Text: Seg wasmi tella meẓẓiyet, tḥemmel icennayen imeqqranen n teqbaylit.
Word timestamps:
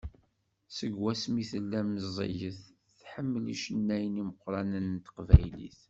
Seg 0.77 0.93
wasmi 1.01 1.43
tella 1.51 1.79
meẓẓiyet, 1.93 2.59
tḥemmel 2.99 3.45
icennayen 3.55 4.21
imeqqranen 4.21 4.85
n 4.95 4.97
teqbaylit. 5.05 5.77